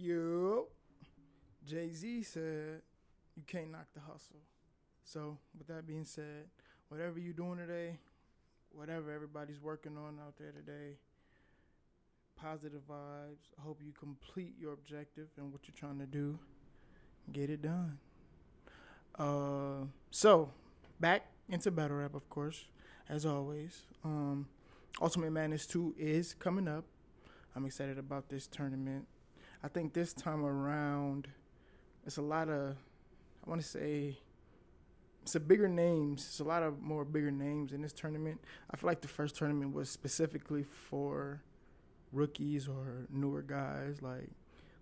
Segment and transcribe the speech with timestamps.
[0.00, 0.68] Yo,
[1.66, 2.82] Jay Z said
[3.34, 4.38] you can't knock the hustle.
[5.02, 6.44] So, with that being said,
[6.88, 7.98] whatever you're doing today,
[8.70, 10.98] whatever everybody's working on out there today,
[12.40, 13.50] positive vibes.
[13.58, 16.38] I hope you complete your objective and what you're trying to do.
[17.32, 17.98] Get it done.
[19.18, 20.52] Uh, so
[21.00, 22.66] back into battle rap, of course,
[23.08, 23.82] as always.
[24.04, 24.46] Um,
[25.02, 26.84] Ultimate Madness 2 is coming up.
[27.56, 29.08] I'm excited about this tournament.
[29.62, 31.28] I think this time around,
[32.06, 32.76] it's a lot of,
[33.44, 34.18] I want to say,
[35.22, 36.24] it's a bigger names.
[36.26, 38.40] It's a lot of more bigger names in this tournament.
[38.70, 41.42] I feel like the first tournament was specifically for
[42.12, 44.30] rookies or newer guys, like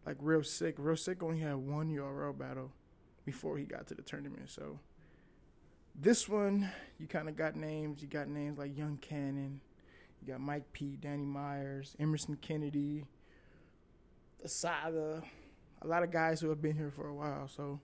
[0.06, 0.76] like real sick.
[0.78, 2.70] Real sick only had one URL battle
[3.24, 4.48] before he got to the tournament.
[4.48, 4.78] So
[6.00, 8.00] this one, you kind of got names.
[8.00, 9.60] You got names like Young Cannon.
[10.22, 13.04] You got Mike P, Danny Myers, Emerson Kennedy,
[14.42, 15.22] the Saga.
[15.82, 17.48] A lot of guys who have been here for a while.
[17.48, 17.80] So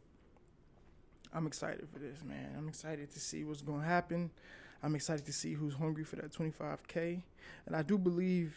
[1.33, 2.55] I'm excited for this, man.
[2.57, 4.31] I'm excited to see what's going to happen.
[4.83, 7.23] I'm excited to see who's hungry for that 25K.
[7.67, 8.55] And I do believe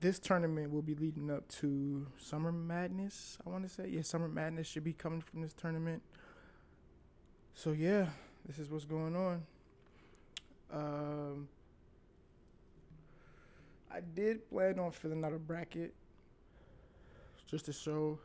[0.00, 3.38] this tournament will be leading up to Summer Madness.
[3.46, 6.02] I want to say, yeah, Summer Madness should be coming from this tournament.
[7.54, 8.06] So yeah,
[8.46, 9.42] this is what's going on.
[10.72, 11.48] Um,
[13.90, 15.94] I did plan on filling out a bracket
[17.46, 18.18] just to show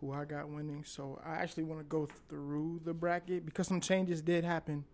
[0.00, 0.84] who I got winning.
[0.84, 4.84] So I actually want to go through the bracket because some changes did happen.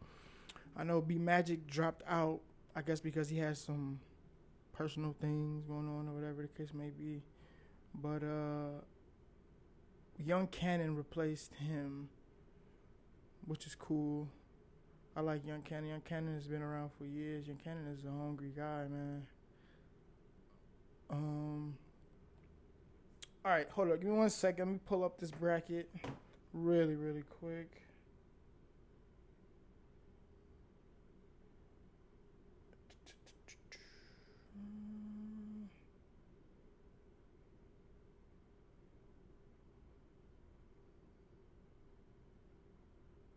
[0.77, 2.41] I know B Magic dropped out,
[2.75, 3.99] I guess because he has some
[4.73, 7.23] personal things going on or whatever the case may be.
[7.95, 8.83] But uh
[10.19, 12.09] Young Cannon replaced him,
[13.47, 14.29] which is cool.
[15.15, 15.91] I like Young Cannon.
[15.91, 17.47] Young Cannon has been around for years.
[17.47, 19.27] Young Cannon is a hungry guy, man.
[21.09, 21.75] Um
[23.47, 24.01] all right, hold up.
[24.01, 24.65] Give me one second.
[24.65, 25.89] Let me pull up this bracket
[26.53, 27.71] really, really quick.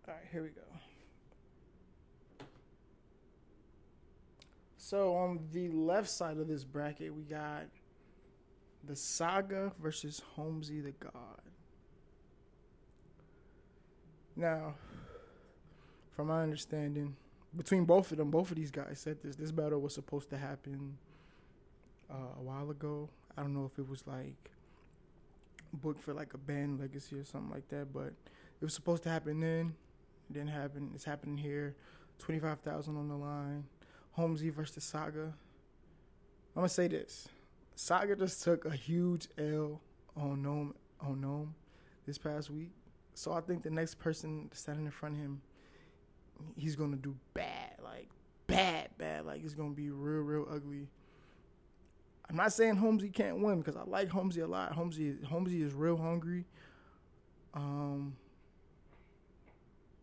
[0.08, 0.62] All right, here we go.
[4.80, 7.66] So on the left side of this bracket, we got
[8.84, 11.42] the Saga versus Holmesy the God.
[14.36, 14.76] Now,
[16.16, 17.16] from my understanding,
[17.56, 19.36] between both of them, both of these guys said this.
[19.36, 20.98] This battle was supposed to happen
[22.10, 23.10] uh, a while ago.
[23.38, 24.52] I don't know if it was like
[25.74, 28.14] booked for like a band legacy or something like that, but
[28.62, 29.76] it was supposed to happen then.
[30.30, 30.92] It didn't happen.
[30.94, 31.76] It's happening here.
[32.18, 33.66] Twenty five thousand on the line.
[34.12, 35.34] Holmesy versus Saga.
[36.56, 37.30] I'm gonna say this.
[37.80, 39.80] Saga just took a huge L
[40.18, 41.56] on NOME on NOME
[42.06, 42.74] this past week.
[43.14, 45.42] So I think the next person standing in front of him,
[46.58, 48.10] he's gonna do bad, like
[48.48, 49.26] bad, bad.
[49.26, 50.90] Like it's gonna be real, real ugly.
[52.30, 54.74] I'm not saying Holmesy can't win because I like Holmesy a lot.
[54.74, 56.44] Holmesy, Holmesy is real hungry.
[57.54, 58.18] Um,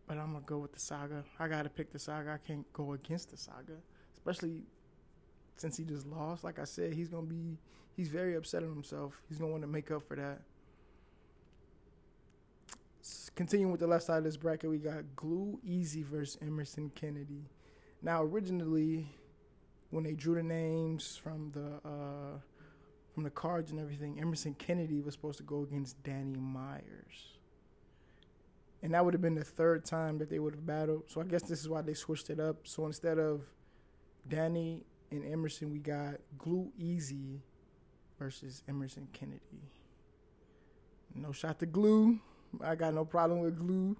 [0.07, 1.23] but I'm gonna go with the Saga.
[1.37, 2.31] I gotta pick the Saga.
[2.31, 3.77] I can't go against the Saga,
[4.17, 4.63] especially
[5.57, 7.57] since he just lost, like I said, he's gonna be
[7.95, 9.21] he's very upset at himself.
[9.27, 10.41] He's gonna want to make up for that.
[13.35, 17.45] Continuing with the left side of this bracket, we got Glue Easy versus Emerson Kennedy.
[18.01, 19.09] Now, originally,
[19.91, 22.39] when they drew the names from the uh,
[23.13, 27.37] from the cards and everything, Emerson Kennedy was supposed to go against Danny Myers,
[28.81, 31.03] and that would have been the third time that they would have battled.
[31.07, 32.67] So I guess this is why they switched it up.
[32.67, 33.41] So instead of
[34.27, 37.41] Danny in Emerson, we got Glue Easy
[38.19, 39.71] versus Emerson Kennedy.
[41.15, 42.19] No shot to Glue.
[42.61, 43.95] I got no problem with Glue.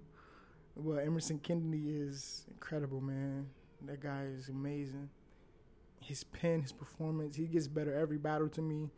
[0.75, 3.47] Well, Emerson Kennedy is incredible, man.
[3.85, 5.09] That guy is amazing.
[5.99, 8.91] His pen, his performance, he gets better every battle to me.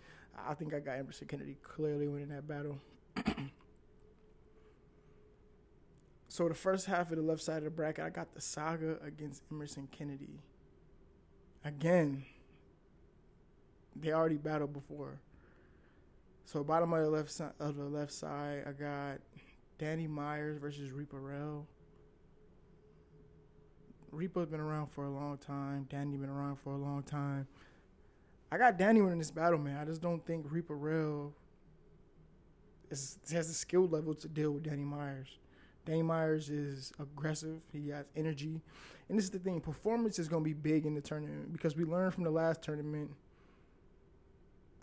[0.48, 2.80] I think I got Emerson Kennedy clearly winning that battle.
[6.28, 8.98] so the first half of the left side of the bracket, I got the saga
[9.06, 10.40] against Emerson Kennedy
[11.64, 12.24] again,
[13.96, 15.20] they already battled before.
[16.46, 19.20] So bottom of the left of the left side, I got
[19.78, 21.68] Danny Myers versus Reaper Rel.
[24.12, 25.86] Reaper's been around for a long time.
[25.90, 27.48] Danny been around for a long time.
[28.52, 29.78] I got Danny winning this battle, man.
[29.78, 31.34] I just don't think Reaper Rel
[32.90, 35.38] is, has the skill level to deal with Danny Myers.
[35.90, 37.62] Danny Myers is aggressive.
[37.74, 38.62] He has energy.
[39.10, 41.76] And this is the thing performance is going to be big in the tournament because
[41.76, 43.10] we learned from the last tournament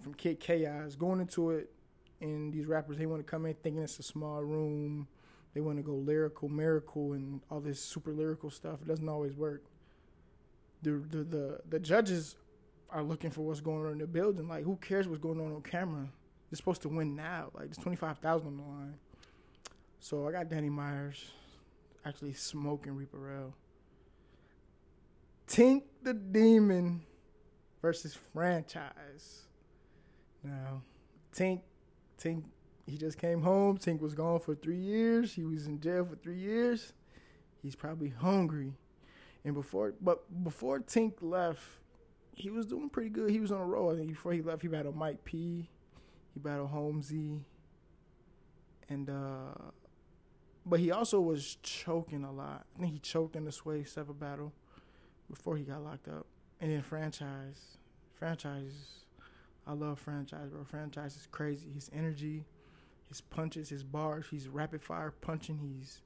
[0.02, 1.70] from Kid Chaos going into it,
[2.20, 5.06] and these rappers they want to come in thinking it's a small room.
[5.54, 8.82] They want to go lyrical, miracle, and all this super lyrical stuff.
[8.82, 9.62] It doesn't always work.
[10.82, 12.34] The the the, the judges
[12.90, 14.48] are looking for what's going on in the building.
[14.48, 16.08] Like, who cares what's going on on camera?
[16.50, 17.50] You're supposed to win now.
[17.54, 18.94] Like, there's twenty five thousand on the line.
[20.08, 21.32] So I got Danny Myers
[22.04, 23.52] actually smoking Reaper Rel.
[25.48, 27.02] Tink the Demon
[27.82, 29.48] versus franchise.
[30.44, 30.82] Now,
[31.34, 31.62] Tink,
[32.22, 32.44] Tink,
[32.86, 33.78] he just came home.
[33.78, 35.32] Tink was gone for three years.
[35.32, 36.92] He was in jail for three years.
[37.60, 38.74] He's probably hungry.
[39.44, 41.64] And before, but before Tink left,
[42.32, 43.28] he was doing pretty good.
[43.28, 43.92] He was on a roll.
[43.92, 45.68] I think before he left, he battled Mike P.
[46.32, 47.40] He battled Holmesy.
[48.88, 49.72] And uh
[50.66, 52.66] but he also was choking a lot.
[52.76, 54.52] I think he choked in the Sway Sever battle
[55.30, 56.26] before he got locked up.
[56.60, 57.78] And then franchise.
[58.14, 59.06] Franchise
[59.66, 60.64] I love franchise, bro.
[60.64, 61.66] Franchise is crazy.
[61.74, 62.44] His energy,
[63.08, 66.02] his punches, his bars, he's rapid fire punching, he's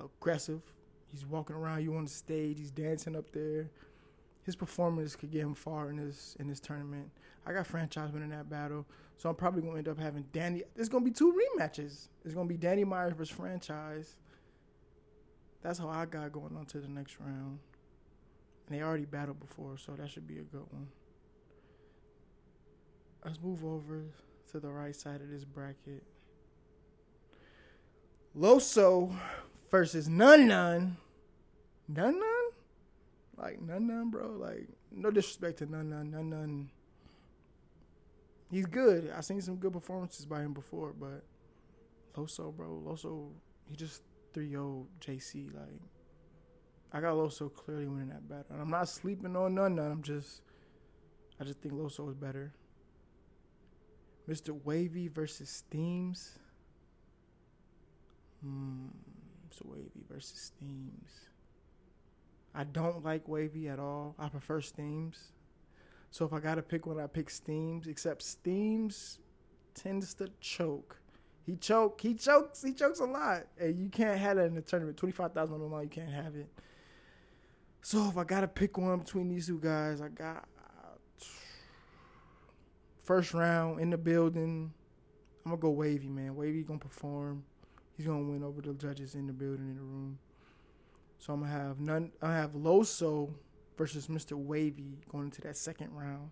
[0.00, 0.62] aggressive.
[1.06, 3.70] He's walking around you on the stage, he's dancing up there
[4.44, 7.10] his performance could get him far in this in this tournament.
[7.46, 8.86] I got franchise winning that battle,
[9.16, 10.62] so I'm probably gonna end up having Danny.
[10.74, 12.08] There's gonna be two rematches.
[12.24, 14.16] It's gonna be Danny Myers versus franchise.
[15.62, 17.58] That's how I got going on to the next round.
[18.66, 20.88] And they already battled before, so that should be a good one.
[23.24, 24.02] Let's move over
[24.52, 26.02] to the right side of this bracket.
[28.36, 29.14] Loso
[29.70, 30.96] versus None None.
[31.88, 32.43] None None?
[33.36, 34.36] Like none none, bro.
[34.38, 36.70] Like no disrespect to none none none none.
[38.50, 39.12] He's good.
[39.16, 41.24] I seen some good performances by him before, but
[42.16, 43.30] Loso, bro, Loso,
[43.68, 44.02] he just
[44.34, 45.52] 3-0 JC.
[45.52, 45.80] Like
[46.92, 49.90] I got Loso clearly winning that battle, and I'm not sleeping on none none.
[49.90, 50.42] I'm just,
[51.40, 52.52] I just think Loso is better.
[54.28, 54.58] Mr.
[54.64, 56.38] Wavy versus Steams.
[58.42, 58.86] Hmm,
[59.50, 59.66] Mr.
[59.66, 61.10] Wavy versus Steams.
[62.54, 64.14] I don't like wavy at all.
[64.18, 65.32] I prefer steams.
[66.10, 67.88] So if I gotta pick one, I pick steams.
[67.88, 69.18] Except steams
[69.74, 71.00] tends to choke.
[71.44, 72.00] He choke.
[72.00, 72.62] He chokes.
[72.62, 74.96] He chokes a lot, and you can't have that in the tournament.
[74.96, 76.48] Twenty five thousand on the line, you can't have it.
[77.82, 81.24] So if I gotta pick one between these two guys, I got uh,
[83.02, 84.72] first round in the building.
[85.44, 86.34] I'm gonna go wavy, man.
[86.34, 87.44] Wavy gonna perform.
[87.96, 90.18] He's gonna win over the judges in the building in the room.
[91.18, 92.12] So I'm gonna have none.
[92.20, 93.30] I have Loso
[93.76, 94.32] versus Mr.
[94.32, 96.30] Wavy going into that second round.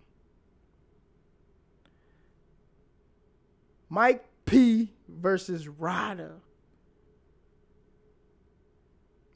[3.88, 6.32] Mike P versus Rada.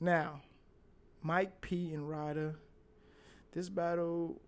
[0.00, 0.42] Now,
[1.22, 2.54] Mike P and Rada.
[3.52, 4.40] This battle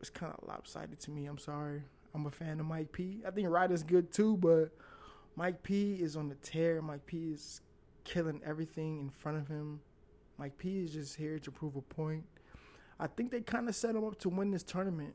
[0.00, 1.26] is kind of lopsided to me.
[1.26, 1.82] I'm sorry.
[2.14, 3.22] I'm a fan of Mike P.
[3.26, 4.70] I think Rada's good too, but
[5.36, 6.80] Mike P is on the tear.
[6.80, 7.60] Mike P is
[8.04, 9.80] killing everything in front of him.
[10.38, 12.24] Mike P is just here to prove a point.
[12.98, 15.14] I think they kind of set him up to win this tournament.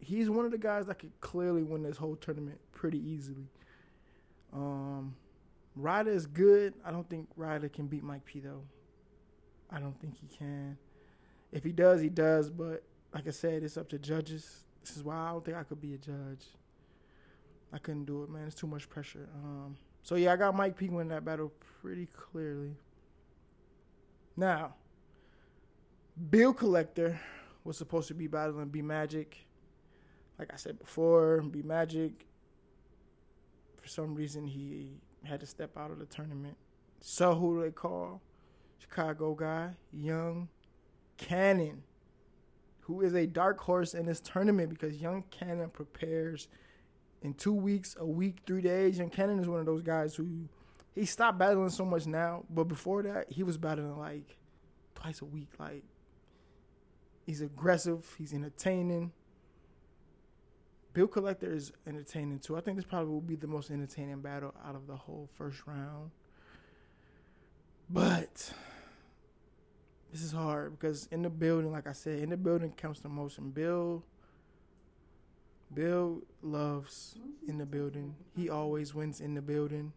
[0.00, 3.48] He's one of the guys that could clearly win this whole tournament pretty easily.
[4.52, 5.14] Um,
[5.76, 6.74] Ryder is good.
[6.84, 8.62] I don't think Ryder can beat Mike P though.
[9.70, 10.76] I don't think he can.
[11.50, 12.50] If he does, he does.
[12.50, 12.82] But
[13.14, 14.64] like I said, it's up to judges.
[14.82, 16.46] This is why I don't think I could be a judge.
[17.72, 18.46] I couldn't do it, man.
[18.46, 19.28] It's too much pressure.
[19.42, 22.76] Um, so yeah, I got Mike P winning that battle pretty clearly.
[24.36, 24.74] Now,
[26.30, 27.20] Bill Collector
[27.64, 29.46] was supposed to be battling B Magic.
[30.38, 32.26] Like I said before, B Magic,
[33.80, 36.56] for some reason, he had to step out of the tournament.
[37.00, 38.20] So, who do they call?
[38.78, 40.48] Chicago guy, Young
[41.16, 41.82] Cannon,
[42.80, 46.48] who is a dark horse in this tournament because Young Cannon prepares
[47.22, 48.98] in two weeks, a week, three days.
[48.98, 50.48] Young Cannon is one of those guys who
[50.94, 54.36] he stopped battling so much now, but before that, he was battling like
[54.94, 55.48] twice a week.
[55.58, 55.84] Like
[57.24, 59.12] he's aggressive, he's entertaining.
[60.92, 62.56] Bill Collector is entertaining too.
[62.56, 65.62] I think this probably will be the most entertaining battle out of the whole first
[65.66, 66.10] round.
[67.88, 68.52] But
[70.12, 73.08] this is hard because in the building, like I said, in the building comes the.
[73.38, 74.04] And Bill,
[75.72, 77.16] Bill loves
[77.48, 78.14] in the building.
[78.36, 79.94] He always wins in the building.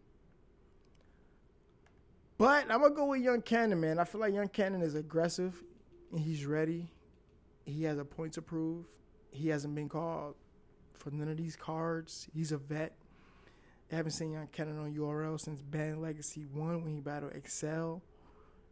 [2.38, 3.98] But I'm gonna go with Young Cannon, man.
[3.98, 5.62] I feel like Young Cannon is aggressive
[6.10, 6.90] and he's ready.
[7.64, 8.84] He has a point to prove.
[9.30, 10.34] He hasn't been called
[10.94, 12.28] for none of these cards.
[12.34, 12.96] He's a vet.
[13.90, 18.02] I haven't seen Young Cannon on URL since Band Legacy 1 when he battled Excel.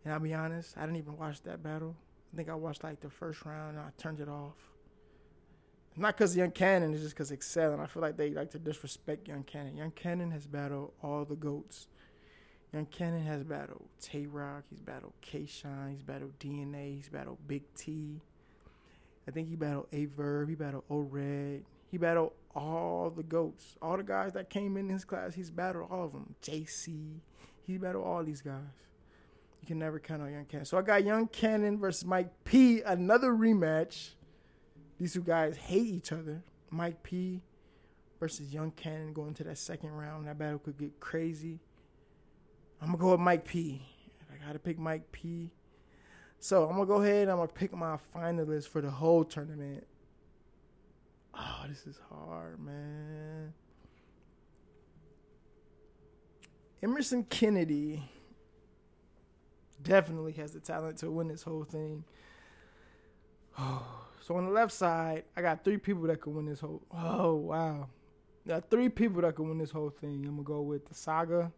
[0.05, 1.97] And I'll be honest, I didn't even watch that battle.
[2.33, 4.57] I think I watched like the first round and I turned it off.
[5.97, 8.59] Not because Young Cannon, it's just because Excel, and I feel like they like to
[8.59, 9.77] disrespect Young Cannon.
[9.77, 11.87] Young Cannon has battled all the goats.
[12.75, 17.39] Young Cannon has battled Tay Roc, he's battled K Shine, he's battled DNA, he's battled
[17.47, 18.21] Big T.
[19.29, 23.77] I think he battled Aye Verb, he battled O Red, he battled all the goats.
[23.81, 26.35] All the guys that came in his class, he's battled all of them.
[26.43, 27.21] JC,
[27.65, 28.59] he battled all these guys.
[29.61, 30.67] You can never count on Young Cannon.
[30.67, 34.15] So I got Young Cannon versus Mike P, another rematch.
[34.99, 36.43] These two guys hate each other.
[36.71, 37.41] Mike P
[38.19, 40.27] versus Young Cannon going to that second round.
[40.27, 41.61] That battle could get crazy.
[42.85, 43.81] I'm gonna go with Mike P.
[44.31, 45.51] I gotta pick Mike P.
[46.39, 47.23] So I'm gonna go ahead.
[47.23, 49.87] And I'm gonna pick my finalists for the whole tournament.
[51.33, 53.55] Oh, this is hard, man.
[56.83, 58.03] Emerson Kennedy
[59.83, 62.05] definitely has the talent to win this whole thing.
[63.59, 64.01] Oh.
[64.25, 66.81] So on the left side, I got three people that could win this whole.
[66.91, 67.89] Oh wow,
[68.49, 70.25] got three people that could win this whole thing.
[70.25, 71.53] I'm gonna go with the Saga,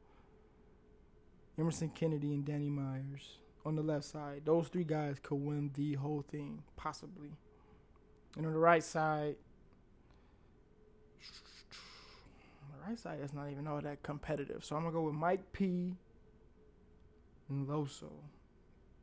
[1.59, 3.39] Emerson Kennedy, and Danny Myers.
[3.65, 7.33] On the left side, those three guys could win the whole thing possibly.
[8.37, 9.37] And on the right side,
[12.63, 14.65] on the right side, it's not even all that competitive.
[14.65, 15.97] So I'm gonna go with Mike P.
[17.49, 18.13] and Loso.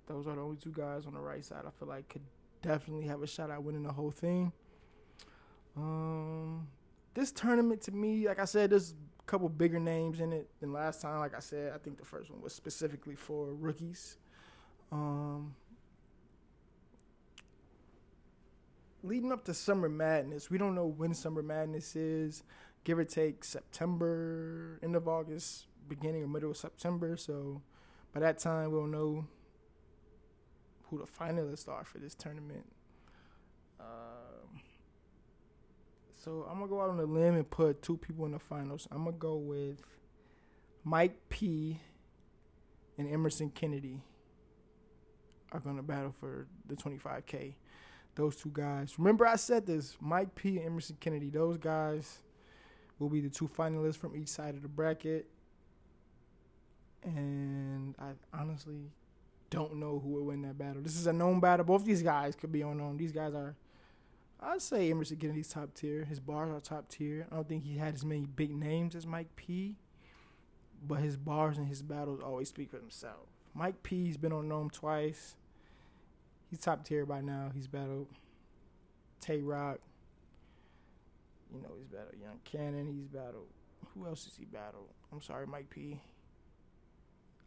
[0.08, 2.22] Those are the only two guys on the right side I feel like could
[2.62, 4.52] definitely have a shot at winning the whole thing.
[5.76, 6.68] Um,
[7.14, 8.82] this tournament to me, like I said, a
[9.26, 11.20] couple bigger names in it than last time.
[11.20, 14.18] Like I said, I think the first one was specifically for rookies.
[14.92, 15.56] Um,
[19.02, 22.44] leading up to Summer Madness, we don't know when Summer Madness is,
[22.84, 27.18] give or take September, end of August, beginning or middle of September.
[27.18, 27.62] So
[28.14, 29.26] by that time, we'll know
[30.90, 32.66] who the finalists are for this tournament.
[33.80, 34.13] Um,
[36.24, 38.88] so I'm gonna go out on a limb and put two people in the finals.
[38.92, 39.82] I'm gonna go with
[40.84, 41.80] Mike P.
[42.98, 44.02] and Emerson Kennedy
[45.52, 47.56] are gonna battle for the 25k.
[48.16, 48.98] Those two guys.
[48.98, 50.58] Remember, I said this: Mike P.
[50.58, 51.30] and Emerson Kennedy.
[51.30, 52.20] Those guys
[53.00, 55.28] will be the two finalists from each side of the bracket.
[57.04, 58.92] And I honestly
[59.50, 60.82] don't know who will win that battle.
[60.82, 61.66] This is a known battle.
[61.66, 62.92] Both these guys could be unknown.
[62.92, 63.56] Um, these guys are,
[64.46, 66.04] I'd say Emerson Kennedy's top tier.
[66.04, 67.28] His bars are top tier.
[67.32, 69.78] I don't think he had as many big names as Mike P,
[70.86, 73.30] but his bars and his battles always speak for themselves.
[73.54, 75.36] Mike P's been on NOME twice.
[76.50, 77.52] He's top tier by now.
[77.54, 78.08] He's battled
[79.22, 79.80] Tay Roc.
[81.54, 82.88] You know, he's battled Young Cannon.
[82.88, 83.48] He's battled.
[83.94, 84.90] Who else has he battled?
[85.12, 86.02] I'm sorry, Mike P.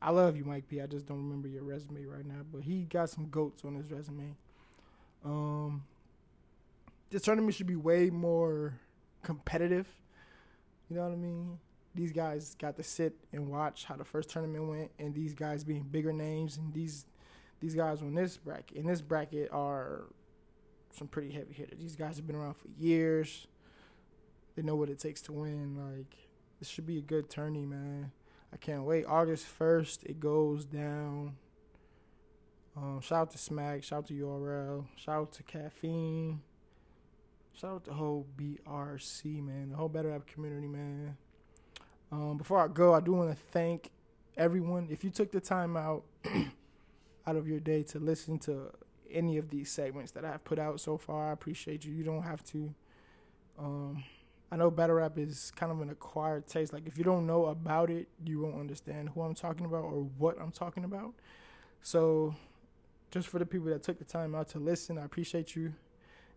[0.01, 0.81] I love you, Mike P.
[0.81, 3.91] I just don't remember your resume right now, but he got some goats on his
[3.91, 4.37] resume.
[5.25, 5.83] Um,
[7.11, 8.75] this tournament should be way more
[9.23, 9.87] competitive.
[10.89, 11.59] You know what I mean?
[11.95, 15.65] These guys got to sit and watch how the first tournament went, and these guys
[15.65, 17.07] being bigger names, and these
[17.59, 20.05] these guys on this bracket in this bracket are
[20.93, 21.79] some pretty heavy hitters.
[21.79, 23.47] These guys have been around for years.
[24.55, 25.77] They know what it takes to win.
[25.77, 26.17] Like
[26.59, 28.13] this should be a good tourney, man.
[28.53, 29.05] I can't wait.
[29.07, 31.37] August 1st, it goes down.
[32.77, 33.83] Um, shout out to Smack.
[33.83, 34.87] Shout out to URL.
[34.97, 36.41] Shout out to Caffeine.
[37.59, 39.71] Shout out to the whole BRC, man.
[39.71, 41.17] The whole Battle Rap community, man.
[42.13, 43.91] Um, before I go, I do want to thank
[44.37, 44.89] everyone.
[44.91, 46.05] If you took the time out
[47.27, 48.71] out of your day to listen to
[49.11, 51.95] any of these segments that I've put out so far, I appreciate you.
[51.95, 52.75] You don't have to.
[53.59, 54.05] Um,
[54.53, 56.75] I know battle rap is kind of an acquired taste.
[56.75, 60.07] Like if you don't know about it, you won't understand who I'm talking about or
[60.19, 61.15] what I'm talking about.
[61.81, 62.35] So,
[63.11, 65.73] just for the people that took the time out to listen, I appreciate you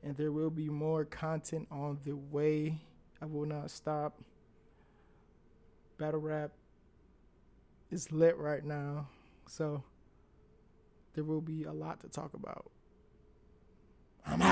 [0.04, 2.80] and there will be more content on the way.
[3.22, 4.22] I will not stop.
[5.98, 6.52] Battle rap
[7.92, 9.08] is lit right now,
[9.48, 9.84] so
[11.14, 12.72] there will be a lot to talk about.
[14.26, 14.49] I'm out.